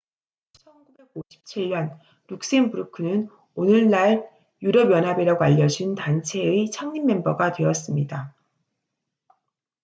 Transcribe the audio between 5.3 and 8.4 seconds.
알려진 단체의 창립 멤버가 되었습니다